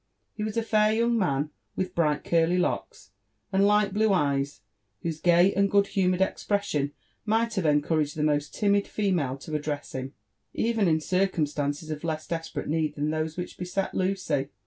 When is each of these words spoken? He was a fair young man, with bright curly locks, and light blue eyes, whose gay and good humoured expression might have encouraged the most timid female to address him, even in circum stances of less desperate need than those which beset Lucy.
He 0.33 0.43
was 0.43 0.57
a 0.57 0.63
fair 0.63 0.91
young 0.91 1.15
man, 1.15 1.51
with 1.75 1.93
bright 1.93 2.23
curly 2.23 2.57
locks, 2.57 3.11
and 3.53 3.67
light 3.67 3.93
blue 3.93 4.11
eyes, 4.11 4.61
whose 5.03 5.21
gay 5.21 5.53
and 5.53 5.69
good 5.69 5.85
humoured 5.89 6.21
expression 6.23 6.91
might 7.23 7.53
have 7.53 7.67
encouraged 7.67 8.15
the 8.15 8.23
most 8.23 8.51
timid 8.51 8.87
female 8.87 9.37
to 9.37 9.53
address 9.55 9.93
him, 9.93 10.15
even 10.55 10.87
in 10.87 10.99
circum 11.01 11.45
stances 11.45 11.91
of 11.91 12.03
less 12.03 12.25
desperate 12.25 12.67
need 12.67 12.95
than 12.95 13.11
those 13.11 13.37
which 13.37 13.59
beset 13.59 13.93
Lucy. 13.93 14.47